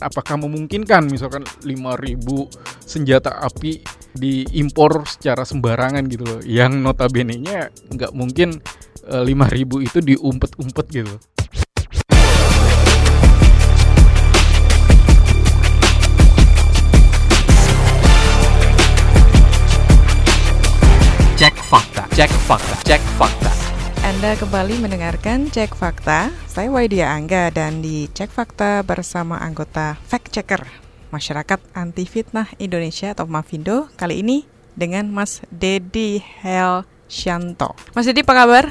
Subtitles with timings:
[0.00, 2.16] apakah memungkinkan misalkan 5000
[2.82, 3.84] senjata api
[4.16, 8.58] diimpor secara sembarangan gitu loh yang notabene-nya nggak mungkin
[9.06, 11.14] eh, 5000 itu diumpet-umpet gitu
[21.40, 23.59] Cek fakta, cek fakta, cek fakta.
[24.20, 26.28] Anda kembali mendengarkan Cek Fakta.
[26.44, 30.60] Saya Waidia Angga dan di Cek Fakta bersama anggota Fact Checker
[31.08, 34.44] Masyarakat Anti Fitnah Indonesia atau Mafindo kali ini
[34.76, 37.72] dengan Mas Dedi Helsyanto.
[37.96, 38.64] Mas Dedi apa kabar?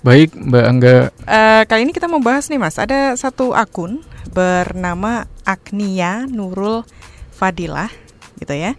[0.00, 0.96] baik Mbak Angga
[1.28, 4.00] Eh, kali ini kita mau bahas nih Mas, ada satu akun
[4.32, 6.80] bernama Agnia Nurul
[7.28, 7.92] Fadilah
[8.40, 8.72] gitu ya.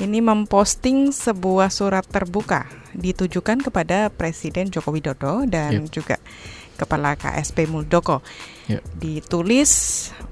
[0.00, 5.92] Ini memposting sebuah surat terbuka ditujukan kepada Presiden Joko Widodo dan Yep.
[5.92, 6.16] juga
[6.72, 8.24] Kepala KSP Muldoko.
[8.66, 8.82] Yep.
[8.98, 9.70] Ditulis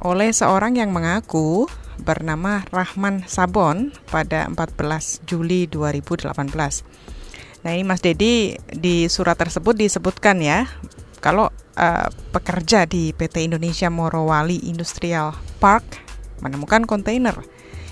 [0.02, 1.68] oleh seorang yang mengaku
[2.00, 6.32] bernama Rahman Sabon pada 14 Juli 2018.
[7.60, 10.64] Nah ini Mas Dedi di surat tersebut disebutkan ya
[11.20, 15.84] kalau eh, pekerja di PT Indonesia Morowali Industrial Park
[16.40, 17.36] menemukan kontainer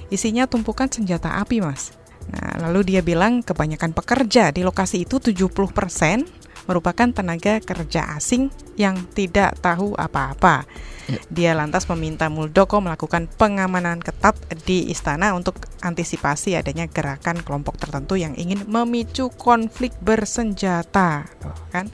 [0.09, 1.97] isinya tumpukan senjata api mas.
[2.29, 5.49] Nah lalu dia bilang kebanyakan pekerja di lokasi itu 70%
[6.69, 10.69] merupakan tenaga kerja asing yang tidak tahu apa-apa.
[11.09, 11.21] Ya.
[11.33, 14.37] Dia lantas meminta Muldoko melakukan pengamanan ketat
[14.69, 21.25] di istana untuk antisipasi adanya gerakan kelompok tertentu yang ingin memicu konflik bersenjata.
[21.41, 21.89] Tuh, kan?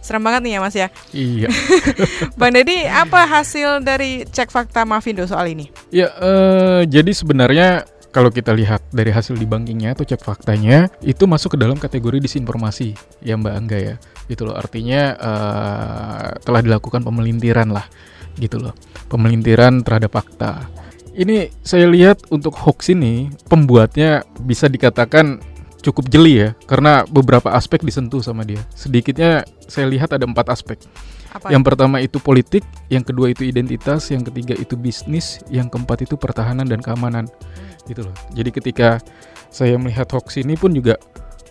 [0.00, 0.88] Serem banget nih ya Mas ya.
[1.10, 1.48] iya
[2.40, 5.68] Bang Dedi, apa hasil dari cek fakta Mavindo soal ini?
[5.90, 11.54] Ya, eh, jadi sebenarnya kalau kita lihat dari hasil debunkingnya atau cek faktanya, itu masuk
[11.54, 13.94] ke dalam kategori disinformasi ya Mbak Angga ya.
[14.26, 17.86] Gitu loh, artinya eh, telah dilakukan pemelintiran lah,
[18.40, 18.72] gitu loh.
[19.12, 20.66] Pemelintiran terhadap fakta.
[21.18, 25.42] Ini saya lihat untuk hoax ini, pembuatnya bisa dikatakan
[25.80, 28.60] cukup jeli ya, karena beberapa aspek disentuh sama dia.
[28.74, 30.78] Sedikitnya saya lihat ada empat aspek.
[31.28, 31.52] Apa?
[31.52, 36.16] Yang pertama itu politik, yang kedua itu identitas, yang ketiga itu bisnis, yang keempat itu
[36.16, 37.28] pertahanan dan keamanan.
[37.84, 38.14] Gitu loh.
[38.32, 38.98] Jadi ketika
[39.48, 40.96] saya melihat hoax ini pun juga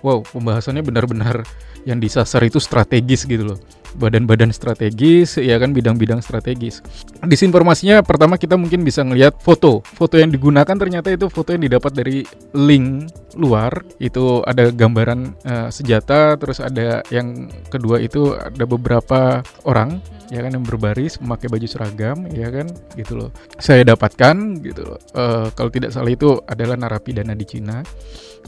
[0.06, 1.42] wow, pembahasannya benar-benar
[1.86, 3.60] yang disasar itu strategis gitu loh.
[3.96, 6.84] Badan-badan strategis, ya kan bidang-bidang strategis.
[7.24, 9.80] Disinformasinya pertama kita mungkin bisa ngelihat foto.
[9.96, 13.08] Foto yang digunakan ternyata itu foto yang didapat dari link
[13.40, 13.72] luar.
[14.04, 20.52] Itu ada gambaran eh, senjata, terus ada yang kedua itu ada beberapa orang ya kan
[20.52, 22.68] yang berbaris memakai baju seragam ya kan
[23.00, 23.30] gitu loh
[23.64, 27.82] saya dapatkan gitu loh Eh, kalau tidak salah itu adalah narapidana di Cina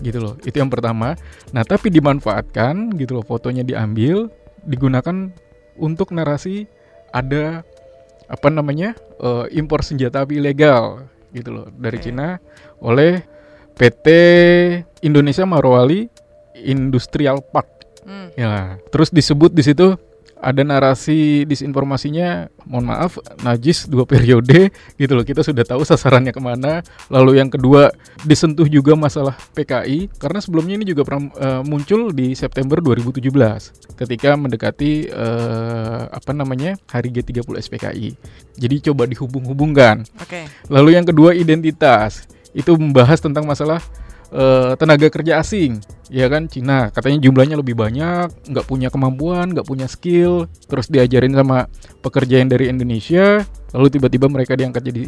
[0.06, 1.18] gitu loh itu yang pertama
[1.50, 4.30] nah tapi dimanfaatkan gitu loh fotonya diambil
[4.66, 5.32] digunakan
[5.80, 6.68] untuk narasi
[7.16, 7.64] ada
[8.30, 12.06] apa namanya eh, impor senjata api ilegal gitu loh dari Oke.
[12.10, 12.38] Cina
[12.82, 13.22] oleh
[13.80, 14.08] PT
[15.06, 16.10] Indonesia Marwali
[16.60, 18.34] Industrial Park Hmm.
[18.34, 19.94] Ya, terus disebut di situ
[20.40, 25.28] ada narasi disinformasinya, mohon maaf, najis dua periode gitu loh.
[25.28, 26.80] Kita sudah tahu sasarannya ke mana.
[27.12, 27.92] Lalu yang kedua
[28.24, 34.40] disentuh juga masalah PKI karena sebelumnya ini juga pernah eh, muncul di September 2017 ketika
[34.40, 38.10] mendekati eh, apa namanya hari G30 SPKI.
[38.56, 40.08] Jadi coba dihubung-hubungkan.
[40.24, 40.48] Oke.
[40.72, 42.26] Lalu yang kedua identitas
[42.56, 43.84] itu membahas tentang masalah
[44.34, 49.66] eh, tenaga kerja asing, ya kan Cina katanya jumlahnya lebih banyak, nggak punya kemampuan, nggak
[49.66, 51.66] punya skill, terus diajarin sama
[52.02, 53.42] pekerja yang dari Indonesia,
[53.74, 55.04] lalu tiba-tiba mereka diangkat jadi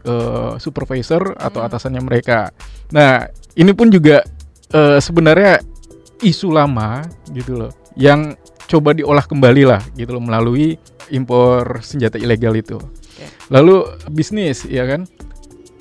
[0.00, 1.68] eh, supervisor atau Hmm.
[1.68, 2.48] atasannya mereka.
[2.94, 3.28] Nah
[3.58, 4.24] ini pun juga
[4.70, 5.60] eh, sebenarnya
[6.22, 7.02] isu lama
[7.34, 8.32] gitu loh, yang
[8.70, 10.78] coba diolah kembali lah gitu loh melalui
[11.10, 12.78] impor senjata ilegal itu.
[13.50, 13.82] Lalu
[14.14, 15.10] bisnis ya kan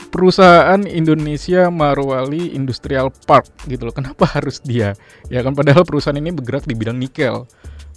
[0.09, 3.93] perusahaan Indonesia Marwali Industrial Park gitu loh.
[3.95, 4.97] Kenapa harus dia?
[5.29, 7.45] Ya kan padahal perusahaan ini bergerak di bidang nikel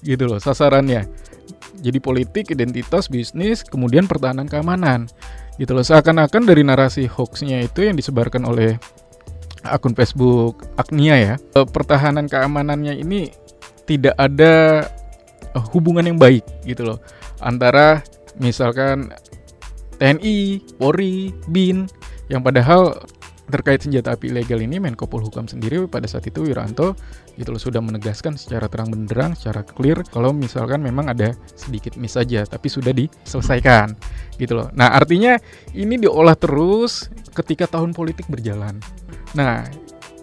[0.04, 1.08] gitu loh sasarannya.
[1.82, 5.10] Jadi politik, identitas, bisnis, kemudian pertahanan keamanan.
[5.58, 5.82] Gitu loh.
[5.82, 8.78] Seakan-akan dari narasi hoaxnya itu yang disebarkan oleh
[9.66, 11.34] akun Facebook Agnia ya.
[11.38, 13.30] eh, Pertahanan keamanannya ini
[13.86, 14.86] tidak ada
[15.54, 16.98] eh, hubungan yang baik gitu loh
[17.42, 18.02] antara
[18.38, 19.10] misalkan
[19.98, 21.86] TNI, Polri, BIN
[22.32, 22.96] yang padahal
[23.52, 26.96] terkait senjata api ilegal ini Menko Polhukam sendiri pada saat itu Wiranto
[27.36, 32.48] gitu sudah menegaskan secara terang benderang, secara clear kalau misalkan memang ada sedikit miss saja
[32.48, 33.92] tapi sudah diselesaikan
[34.40, 34.72] gitu loh.
[34.72, 35.36] Nah, artinya
[35.76, 38.80] ini diolah terus ketika tahun politik berjalan.
[39.36, 39.68] Nah,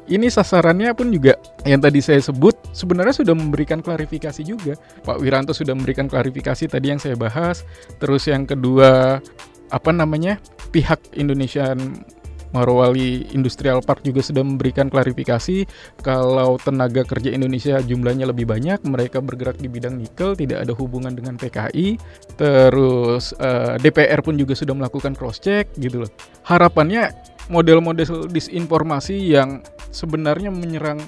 [0.10, 1.38] ini sasarannya pun juga
[1.70, 4.74] yang tadi saya sebut sebenarnya sudah memberikan klarifikasi juga.
[5.06, 7.62] Pak Wiranto sudah memberikan klarifikasi tadi yang saya bahas.
[8.02, 9.22] Terus yang kedua
[9.70, 10.42] apa namanya
[10.74, 12.02] pihak Indonesian
[12.50, 15.70] Marwali Industrial Park juga sudah memberikan klarifikasi
[16.02, 21.14] kalau tenaga kerja Indonesia jumlahnya lebih banyak, mereka bergerak di bidang nikel, tidak ada hubungan
[21.14, 22.02] dengan PKI.
[22.42, 26.12] Terus uh, eh, DPR pun juga sudah melakukan cross check gitu loh.
[26.50, 27.14] Harapannya
[27.54, 29.62] model-model disinformasi yang
[29.94, 31.02] sebenarnya menyerang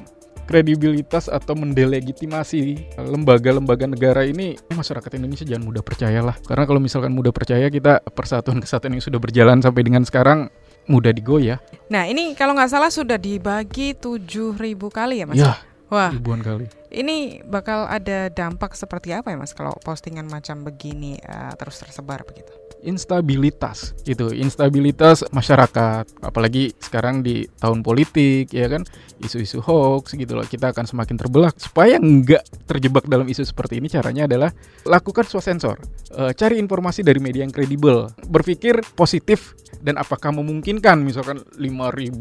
[0.52, 7.32] kredibilitas atau mendelegitimasi lembaga-lembaga negara ini masyarakat Indonesia jangan mudah percayalah karena kalau misalkan mudah
[7.32, 10.52] percaya kita persatuan kesatuan yang sudah berjalan sampai dengan sekarang
[10.92, 11.64] mudah digoyah.
[11.88, 14.60] Nah ini kalau nggak salah sudah dibagi 7.000
[14.92, 15.40] kali ya mas?
[15.40, 15.56] Ya,
[15.88, 16.68] Wah, ribuan kali.
[16.92, 22.28] Ini bakal ada dampak seperti apa ya mas kalau postingan macam begini uh, terus tersebar
[22.28, 22.52] begitu?
[22.84, 23.94] instabilitas.
[24.04, 26.06] Itu instabilitas masyarakat.
[26.22, 28.84] Apalagi sekarang di tahun politik ya kan?
[29.22, 30.46] Isu-isu hoax gitu loh.
[30.46, 31.54] Kita akan semakin terbelah.
[31.56, 34.50] Supaya nggak terjebak dalam isu seperti ini caranya adalah
[34.86, 35.78] lakukan swasensor
[36.10, 38.10] e, cari informasi dari media yang kredibel.
[38.28, 42.18] Berpikir positif dan apakah memungkinkan misalkan 5000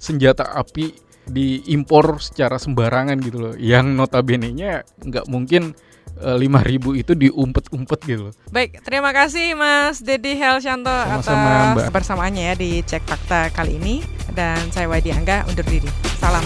[0.00, 5.76] senjata api diimpor secara sembarangan gitu loh yang notabene-nya nggak mungkin
[6.20, 8.28] Eh, lima ribu itu diumpet-umpet gitu.
[8.52, 11.88] Baik, terima kasih Mas Dedi Helsyanto atas Mbak.
[11.88, 14.04] kebersamaannya ya di Cek Fakta kali ini
[14.36, 15.88] dan saya Wadi Angga undur diri.
[16.20, 16.44] Salam.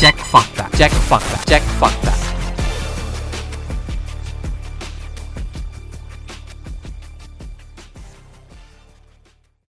[0.00, 2.27] Cek Fakta, Cek Fakta, Cek Fakta.